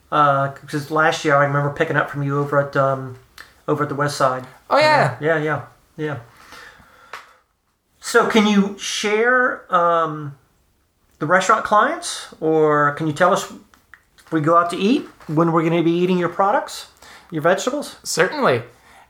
[0.10, 3.20] Because last year I remember picking up from you over at um,
[3.68, 4.48] over at the west side.
[4.70, 5.18] Oh, yeah.
[5.22, 5.66] Yeah, yeah,
[5.98, 6.20] yeah.
[8.10, 10.36] So, can you share um,
[11.20, 13.54] the restaurant clients, or can you tell us
[14.18, 16.88] if we go out to eat when we're going to be eating your products,
[17.30, 17.98] your vegetables?
[18.02, 18.64] Certainly.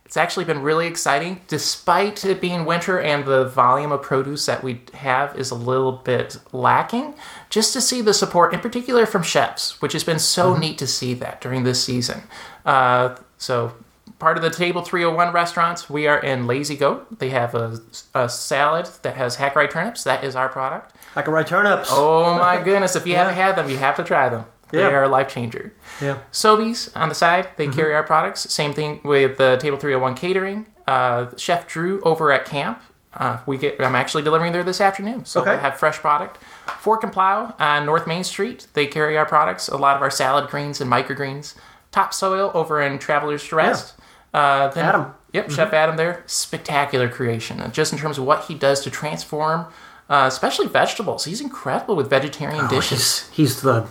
[0.04, 4.66] It's actually been really exciting, despite it being winter and the volume of produce that
[4.66, 7.14] we have is a little bit lacking.
[7.50, 10.88] Just to see the support, in particular from chefs, which has been so neat to
[10.88, 12.24] see that during this season.
[12.66, 13.76] Uh, so,
[14.20, 17.20] part of the Table 301 restaurants, we are in Lazy Goat.
[17.20, 17.80] They have a,
[18.14, 20.04] a salad that has Hakurei turnips.
[20.04, 20.94] That is our product.
[21.16, 21.90] Can turnips.
[21.92, 22.96] Oh my goodness!
[22.96, 24.46] If you haven't had them, you have to try them.
[24.72, 24.90] They Yeah.
[24.90, 25.74] are a life changer.
[26.00, 26.20] Yeah.
[26.32, 28.42] Soby's on the side, they carry our products.
[28.54, 30.68] Same thing with the Table 301 catering.
[30.88, 32.80] Uh, Chef Drew over at Camp.
[33.16, 33.82] Uh, we get.
[33.82, 35.52] I'm actually delivering there this afternoon, so Okay.
[35.52, 36.38] we'll have fresh product.
[36.80, 38.68] Fork and Plow on North Main Street.
[38.74, 39.68] They carry our products.
[39.68, 41.56] A lot of our salad greens and microgreens.
[41.92, 43.96] Topsoil over in Travelers Rest.
[44.34, 45.14] Uh, then, Adam.
[45.34, 46.24] Yep, Chef Adam there.
[46.26, 47.60] Spectacular creation.
[47.60, 49.68] And just in terms of what he does to transform,
[50.10, 51.26] uh, especially vegetables.
[51.26, 53.28] He's incredible with vegetarian dishes.
[53.30, 53.88] He's, he's the,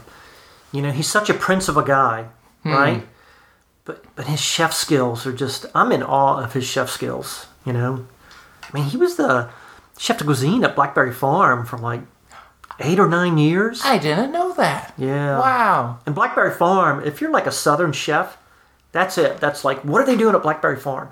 [0.72, 2.26] you know, he's such a prince of a guy,
[2.64, 3.06] right?
[3.84, 5.64] But but his chef skills are just.
[5.74, 7.46] I'm in awe of his chef skills.
[7.64, 8.06] You know,
[8.62, 9.48] I mean, he was the
[9.96, 12.00] chef de cuisine at Blackberry Farm for like
[12.80, 13.80] eight or nine years.
[13.84, 14.94] I didn't know that.
[14.98, 15.38] Yeah.
[15.38, 15.98] Wow.
[16.04, 18.36] And Blackberry Farm, if you're like a Southern chef,
[18.98, 19.38] that's it.
[19.38, 21.10] That's like, what are they doing at Blackberry Farm?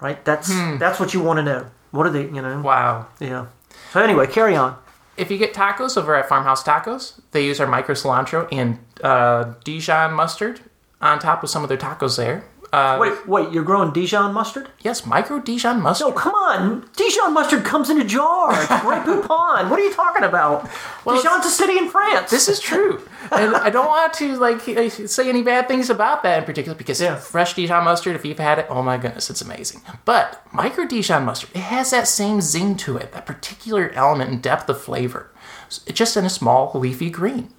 [0.00, 0.22] Right.
[0.24, 1.66] That's that's what you want to know.
[1.92, 2.24] What are they?
[2.24, 2.60] You know.
[2.60, 3.06] Wow.
[3.20, 3.46] Yeah.
[3.92, 4.76] So anyway, carry on.
[5.16, 9.54] If you get tacos over at Farmhouse Tacos, they use our micro cilantro and uh,
[9.62, 10.60] Dijon mustard
[11.00, 12.44] on top of some of their tacos there.
[12.72, 13.52] Uh, Wait, wait.
[13.52, 14.68] You're growing Dijon mustard?
[14.80, 16.08] yes, micro Dijon mustard.
[16.08, 16.88] No, come on.
[16.96, 18.52] Dijon mustard comes in a jar.
[18.80, 19.68] Grey Poupon.
[19.68, 20.70] What are you talking about?
[21.04, 22.30] Well, Dijon's a city in France.
[22.30, 26.22] This is true, and I don't want to like uh, say any bad things about
[26.22, 27.16] that in particular because Yeah.
[27.16, 29.82] fresh Dijon mustard, if you've had it, oh my goodness, it's amazing.
[30.06, 34.42] But micro Dijon mustard, it has that same zing to it, that particular element and
[34.42, 35.30] depth of flavor.
[35.66, 37.50] It's just in a small leafy green.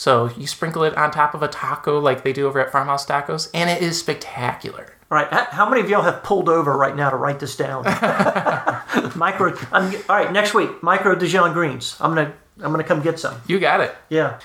[0.00, 3.04] So you sprinkle it on top of a taco like they do over at Farmhouse
[3.04, 4.94] Tacos, and it is spectacular.
[5.10, 5.30] All right.
[5.30, 7.84] How many of y'all have pulled over right now to write this down?
[9.14, 9.54] micro.
[9.70, 10.32] I'm, all right.
[10.32, 11.98] Next week, micro Dijon greens.
[12.00, 12.32] I'm gonna
[12.62, 13.42] I'm gonna come get some.
[13.46, 13.94] You got it.
[14.08, 14.40] Yeah.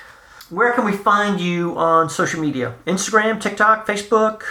[0.49, 2.75] Where can we find you on social media?
[2.85, 4.43] Instagram, TikTok, Facebook?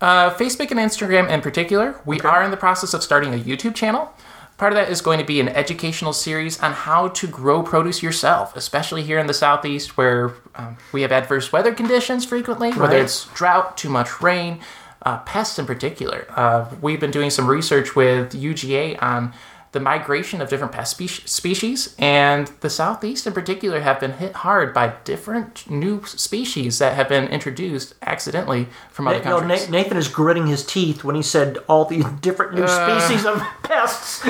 [0.00, 3.76] Uh, Facebook and Instagram in particular, we are in the process of starting a YouTube
[3.76, 4.12] channel.
[4.56, 8.02] Part of that is going to be an educational series on how to grow produce
[8.02, 12.96] yourself, especially here in the southeast where um, we have adverse weather conditions frequently, whether
[12.96, 14.60] it's drought, too much rain,
[15.02, 16.26] uh, pests in particular.
[16.30, 19.32] Uh, we've been doing some research with UGA on
[19.74, 24.32] the migration of different pest spe- species, and the southeast in particular have been hit
[24.36, 29.68] hard by different new species that have been introduced accidentally from other You countries.
[29.68, 33.42] Na- Nathan is gritting his teeth when he said all these different new species of
[33.62, 34.24] pests.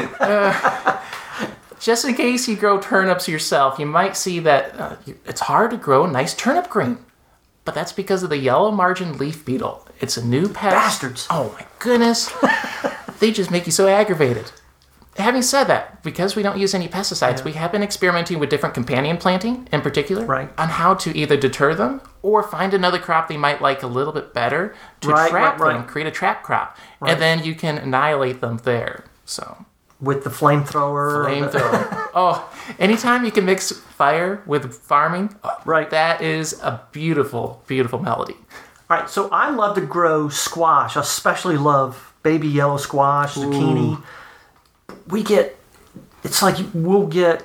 [1.78, 5.76] Just in case you grow turnips yourself, you might see that uh, it's hard to
[5.76, 6.98] grow nice turnip green.
[7.66, 9.87] But that's because of the yellow margin leaf beetle.
[10.00, 10.74] It's a new pest.
[10.74, 11.26] Bastards.
[11.28, 12.33] Oh my goodness.
[13.20, 14.50] they just make you so aggravated.
[15.16, 18.74] Having said that, because we don't use any pesticides, we have been experimenting with different
[18.74, 20.50] companion planting in particular Right.
[20.59, 24.12] on how to either deter them or find another crop they might like a little
[24.12, 27.79] bit better to Right, trap right, them, create a trap crop, and then you can
[27.79, 29.05] annihilate them there.
[29.24, 29.64] So,
[30.00, 31.24] With the flamethrower.
[31.24, 32.09] flamethrower.
[32.14, 35.88] oh, anytime you can mix fire with farming, oh, Right.
[35.90, 38.37] that is a beautiful, beautiful melody.
[38.90, 40.96] All right, so I love to grow squash.
[40.96, 44.03] I especially love baby yellow squash, zucchini.
[45.06, 45.58] We get,
[46.22, 47.44] it's like we'll get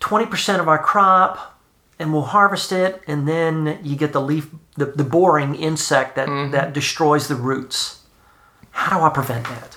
[0.00, 1.60] 20% of our crop
[1.98, 6.28] and we'll harvest it, and then you get the leaf, the, the boring insect that,
[6.28, 6.52] mm-hmm.
[6.52, 8.02] that destroys the roots.
[8.70, 9.76] How do I prevent that?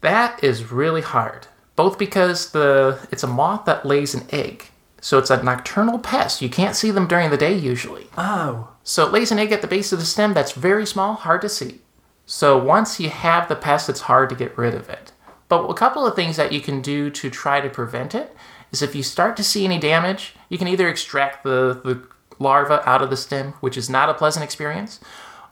[0.00, 1.46] That is really hard.
[1.76, 4.66] Both because the it's a moth that lays an egg.
[5.00, 6.40] So it's a nocturnal pest.
[6.40, 8.06] You can't see them during the day usually.
[8.16, 11.14] Oh, So it lays an egg at the base of the stem that's very small,
[11.14, 11.80] hard to see.
[12.26, 15.12] So once you have the pest, it's hard to get rid of it.
[15.48, 18.34] But a couple of things that you can do to try to prevent it
[18.72, 22.06] is if you start to see any damage, you can either extract the, the
[22.38, 25.00] larva out of the stem, which is not a pleasant experience,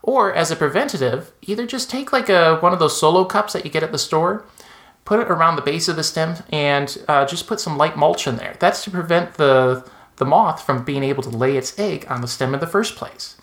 [0.01, 3.63] or as a preventative, either just take like a one of those solo cups that
[3.63, 4.45] you get at the store,
[5.05, 8.27] put it around the base of the stem, and uh, just put some light mulch
[8.27, 8.55] in there.
[8.59, 12.27] That's to prevent the the moth from being able to lay its egg on the
[12.27, 13.35] stem in the first place.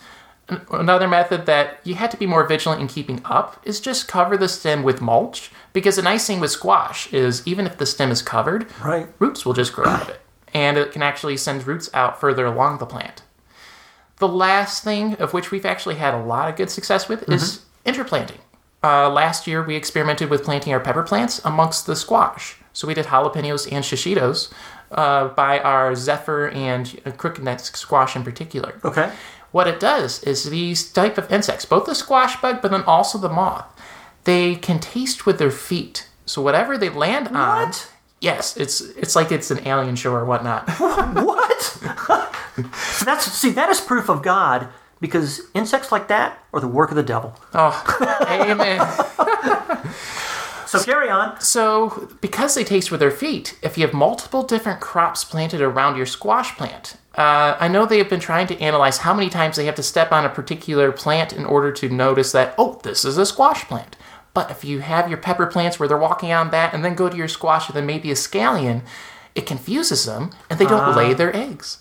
[0.51, 4.09] An- Another method that you have to be more vigilant in keeping up is just
[4.09, 7.87] cover the stem with mulch because the nice thing with squash is even if the
[7.87, 9.09] stem is covered, Right.
[9.19, 10.21] roots will just grow out of it.
[10.53, 13.23] And it can actually send roots out further along the plant.
[14.17, 17.61] The last thing of which we've actually had a lot of good success with is
[17.87, 18.39] interplanting.
[18.83, 22.57] Uh, last year, we experimented with planting our pepper plants amongst the squash.
[22.73, 24.51] So we did jalapenos and shishitos
[24.91, 28.81] uh, by our zephyr and uh, crooked neck squash in particular.
[28.85, 29.13] okay.
[29.53, 33.19] What it does is these type of insects, both the squash bug, but then also
[33.19, 33.67] the moth,
[34.25, 36.09] they can taste with their feet.
[36.27, 37.91] So whatever they land on, What?
[38.21, 40.69] yes, it's it's like it's an alien show or whatnot.
[40.79, 41.79] What?
[43.05, 44.69] that's see that is proof of God
[45.01, 47.35] because insects like that are the work of the devil.
[47.55, 48.81] oh, amen.
[50.67, 51.41] So carry on.
[51.41, 55.97] So, because they taste with their feet, if you have multiple different crops planted around
[55.97, 59.57] your squash plant, uh, I know they have been trying to analyze how many times
[59.57, 63.05] they have to step on a particular plant in order to notice that, oh, this
[63.05, 63.97] is a squash plant.
[64.33, 67.09] But if you have your pepper plants where they're walking on that and then go
[67.09, 68.83] to your squash and then maybe a scallion,
[69.35, 71.79] it confuses them and they don't lay their eggs.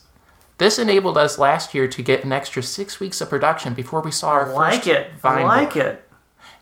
[0.57, 4.11] This enabled us last year to get an extra six weeks of production before we
[4.11, 5.11] saw our Like first it.
[5.21, 5.77] vine like book.
[5.83, 6.09] it.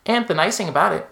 [0.06, 1.08] And the nice thing about it,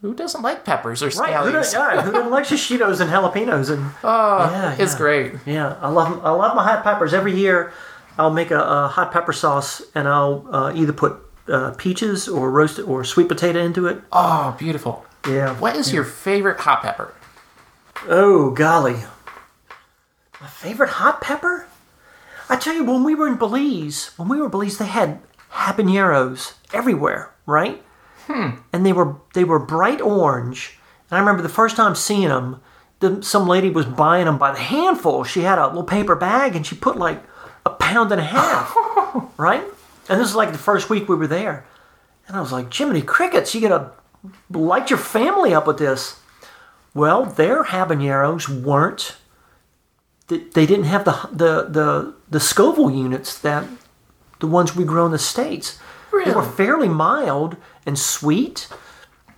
[0.00, 1.34] who doesn't like peppers or Right.
[1.34, 1.52] Who, scallions?
[1.52, 4.98] doesn't, yeah, who doesn't like shishitos and jalapenos and Oh, Yeah, it's yeah.
[4.98, 5.32] great.
[5.46, 7.12] yeah, I love I love my hot peppers.
[7.14, 7.72] Every year,
[8.18, 11.16] I'll make a, a hot pepper sauce and I'll uh, either put
[11.48, 14.00] uh, peaches or roasted or sweet potato into it.
[14.12, 15.04] Oh, beautiful.
[15.28, 15.54] Yeah.
[15.58, 17.12] What is your favorite hot pepper?
[18.08, 18.96] Oh golly,
[20.40, 21.66] my favorite hot pepper.
[22.48, 25.20] I tell you, when we were in Belize, when we were in Belize, they had
[25.52, 27.82] habaneros everywhere, right?
[28.26, 28.50] Hmm.
[28.72, 30.78] And they were they were bright orange.
[31.10, 32.60] And I remember the first time seeing them,
[33.00, 35.24] the, some lady was buying them by the handful.
[35.24, 37.22] She had a little paper bag and she put like
[37.66, 38.74] a pound and a half,
[39.36, 39.64] right?
[40.08, 41.64] And this is like the first week we were there.
[42.28, 43.90] And I was like, Jiminy Crickets, you gotta
[44.50, 46.20] light your family up with this.
[46.94, 49.16] Well, their habaneros weren't.
[50.28, 53.66] They they didn't have the the the the Scoville units that
[54.40, 55.78] the ones we grow in the states.
[56.24, 58.68] They were fairly mild and sweet,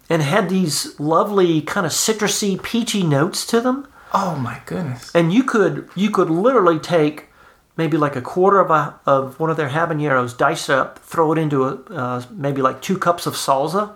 [0.08, 3.88] and had these lovely kind of citrusy, peachy notes to them.
[4.12, 5.14] Oh my goodness.
[5.14, 7.28] And you could you could literally take
[7.76, 11.32] maybe like a quarter of a of one of their habaneros, dice it up, throw
[11.32, 13.92] it into a uh, maybe like two cups of salsa,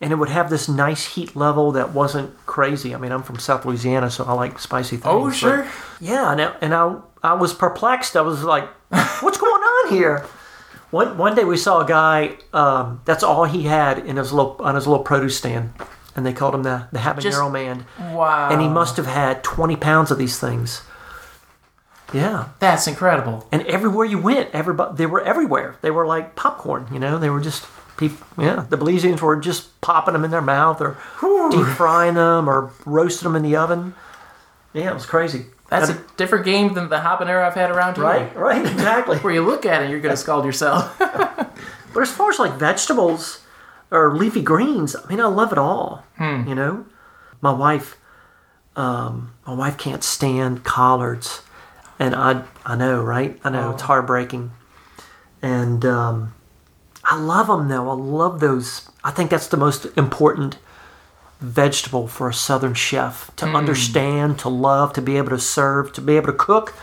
[0.00, 2.94] and it would have this nice heat level that wasn't crazy.
[2.94, 5.06] I mean, I'm from South Louisiana, so I like spicy things.
[5.06, 5.68] Oh, sure.
[6.00, 8.16] yeah, and I, and I I was perplexed.
[8.16, 8.64] I was like,
[9.20, 10.26] what's going on here?
[10.92, 12.36] One one day we saw a guy.
[12.52, 15.72] Um, that's all he had in his little on his little produce stand,
[16.14, 17.86] and they called him the the habanero Just- man.
[17.98, 18.50] Wow.
[18.50, 20.82] And he must have had twenty pounds of these things.
[22.12, 23.46] Yeah, That's incredible.
[23.50, 25.76] and everywhere you went, everybody they were everywhere.
[25.80, 26.86] They were like popcorn.
[26.92, 27.64] You know, they were just
[27.96, 28.26] people.
[28.36, 30.98] Yeah, the Belizeans were just popping them in their mouth or
[31.50, 33.94] deep frying them or roasting them in the oven.
[34.74, 35.46] Yeah, it was crazy.
[35.72, 38.04] That's a different game than the habanero I've had around here.
[38.04, 39.18] right, right, exactly.
[39.18, 41.00] Where you look at it, you're going to scald yourself.
[41.94, 43.40] But as far as like vegetables
[43.90, 46.04] or leafy greens, I mean, I love it all.
[46.48, 46.86] You know,
[47.42, 47.98] my wife,
[48.76, 51.42] um, my wife can't stand collards,
[51.98, 53.38] and I, I know, right?
[53.44, 54.52] I know it's heartbreaking,
[55.42, 56.32] and um,
[57.04, 57.90] I love them though.
[57.90, 58.88] I love those.
[59.04, 60.56] I think that's the most important
[61.42, 63.56] vegetable for a southern chef to hmm.
[63.56, 66.74] understand, to love, to be able to serve, to be able to cook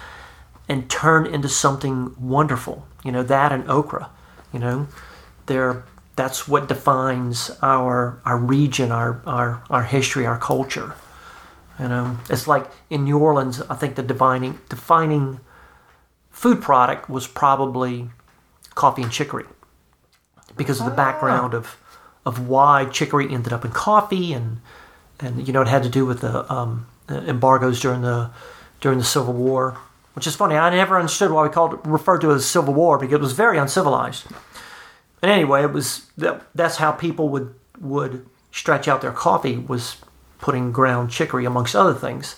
[0.68, 2.86] and turn into something wonderful.
[3.03, 4.10] You know, that and okra,
[4.53, 4.88] you know,
[5.45, 5.84] they're
[6.16, 10.93] that's what defines our our region, our our, our history, our culture.
[11.80, 15.39] You know, it's like in New Orleans, I think the defining defining
[16.30, 18.10] food product was probably
[18.76, 19.45] coffee and chicory
[20.57, 20.95] because of the ah.
[20.95, 21.78] background of
[22.30, 24.62] of why chicory ended up in coffee and
[25.20, 28.30] and you know it had to do with the um, the embargoes during the
[28.80, 29.78] during the Civil War,
[30.14, 30.56] which is funny.
[30.56, 33.34] I never understood why we called it referred to as Civil War because it was
[33.34, 34.28] very uncivilized.
[35.22, 39.98] And anyway, it was that, that's how people would would stretch out their coffee was
[40.40, 42.36] putting ground chicory amongst other things,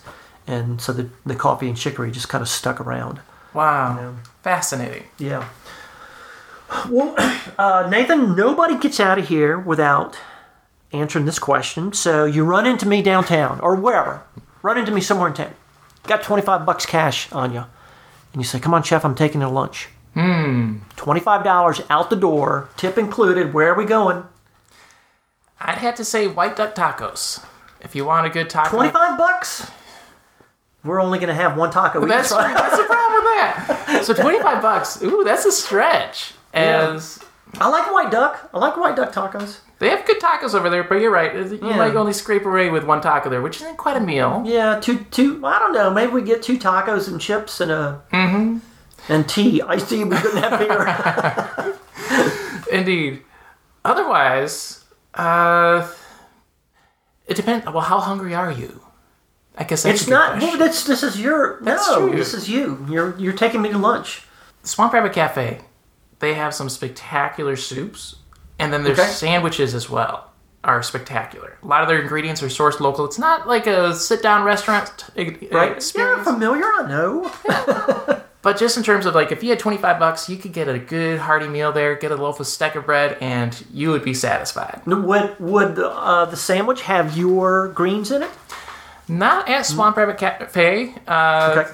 [0.47, 3.19] and so the the coffee and chicory just kind of stuck around.
[3.53, 4.15] Wow.
[4.41, 5.03] Fascinating.
[5.19, 5.49] Yeah.
[6.89, 7.15] Well,
[7.57, 10.17] uh, Nathan, nobody gets out of here without
[10.91, 11.93] answering this question.
[11.93, 14.23] So you run into me downtown or wherever,
[14.61, 15.53] run into me somewhere in town.
[16.03, 17.65] Got 25 bucks cash on you.
[18.33, 19.89] And you say, come on, chef, I'm taking you to lunch.
[20.13, 20.77] Hmm.
[20.97, 23.53] $25 out the door, tip included.
[23.53, 24.23] Where are we going?
[25.59, 27.43] I'd have to say white duck tacos.
[27.81, 28.75] If you want a good taco.
[28.75, 29.69] 25 bucks?
[30.83, 32.01] We're only going to have one taco.
[32.03, 34.03] each, That's that's the problem with that.
[34.03, 35.01] So twenty five bucks.
[35.03, 36.33] Ooh, that's a stretch.
[36.53, 37.19] As
[37.59, 38.49] I like white duck.
[38.53, 39.59] I like white duck tacos.
[39.79, 41.33] they have good tacos over there, but you're right.
[41.33, 41.75] You Yeah.
[41.77, 44.43] might only scrape away with one taco there, which isn't quite a meal.
[44.45, 45.45] Yeah, two two.
[45.45, 45.89] I don't know.
[45.89, 48.57] Maybe we get two tacos and chips and a mm-hmm.
[49.09, 49.61] and tea.
[49.61, 50.03] Iced tea.
[50.03, 51.75] We couldn't have beer.
[52.71, 53.21] Indeed.
[53.83, 54.83] Otherwise,
[55.15, 55.87] uh,
[57.27, 57.65] it depends.
[57.65, 58.81] Well, how hungry are you?
[59.57, 60.39] I guess that's it's not.
[60.39, 60.59] question.
[60.59, 61.59] Well, this is your.
[61.61, 62.17] That's no, true.
[62.17, 62.85] this is you.
[62.89, 64.23] You're you're taking me to lunch.
[64.63, 65.59] Swamp Rabbit Cafe,
[66.21, 68.15] they have some spectacular soups,
[68.57, 69.03] and then their Okay.
[69.07, 70.27] sandwiches as well
[70.63, 71.57] are spectacular.
[71.63, 73.03] A lot of their ingredients are sourced local.
[73.05, 75.37] It's not like a sit-down restaurant uh, Right?
[75.51, 76.63] Yeah, experience, familiar.
[76.63, 77.31] I know.
[78.43, 80.77] but just in terms of like if you had 25 bucks, you could get a
[80.77, 84.13] good hearty meal there, get a loaf of stack of bread, and you would be
[84.13, 84.81] satisfied.
[84.85, 88.29] Would would uh, the sandwich have your greens in it?
[89.07, 90.93] Not at Swamp Rabbit Cafe.
[91.07, 91.71] Uh, Okay.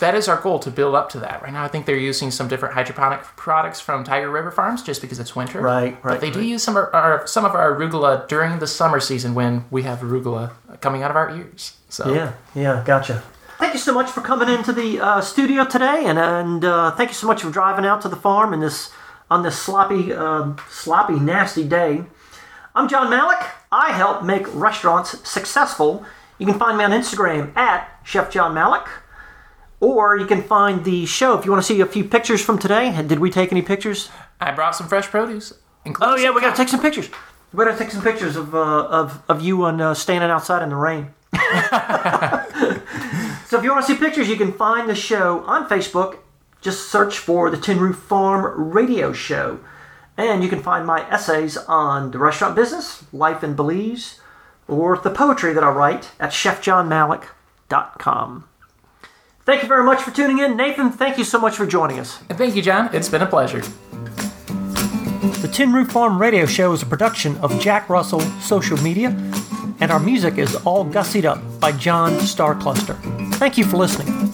[0.00, 1.40] That is our goal to build up to that.
[1.42, 5.00] Right now, I think they're using some different hydroponic products from Tiger River Farms just
[5.00, 5.60] because it's winter.
[5.60, 6.02] Right, right.
[6.02, 8.98] But right, they do use some of our some of our arugula during the summer
[8.98, 11.76] season when we have arugula coming out of our ears.
[11.88, 13.22] So Yeah, yeah, gotcha.
[13.58, 17.10] Thank you so much for coming into the uh, studio today, and and uh, thank
[17.10, 18.90] you so much for driving out to the farm in this
[19.30, 22.04] on this sloppy, um sloppy, nasty day.
[22.74, 23.38] I'm John Malik.
[23.70, 26.04] I help make restaurants successful.
[26.38, 28.86] You can find me on Instagram at Chef John Malik,
[29.84, 32.58] or you can find the show if you want to see a few pictures from
[32.58, 33.02] today.
[33.02, 34.08] Did we take any pictures?
[34.40, 35.52] I brought some fresh produce.
[36.00, 37.10] Oh yeah, we gotta take some pictures.
[37.52, 40.70] We gotta take some pictures of uh, of of you and uh, standing outside in
[40.70, 41.10] the rain.
[43.46, 46.16] so if you want to see pictures, you can find the show on Facebook.
[46.62, 49.60] Just search for the Tin Roof Farm Radio Show,
[50.16, 54.18] and you can find my essays on the restaurant business, life in Belize,
[54.66, 58.48] or the poetry that I write at chefjohnmalik.com.
[59.44, 60.90] Thank you very much for tuning in, Nathan.
[60.90, 62.18] Thank you so much for joining us.
[62.30, 62.88] And thank you, John.
[62.94, 63.60] It's been a pleasure.
[65.42, 69.08] The Tin Roof Farm Radio Show is a production of Jack Russell Social Media,
[69.80, 72.96] and our music is all gussied up by John Starcluster.
[73.34, 74.33] Thank you for listening.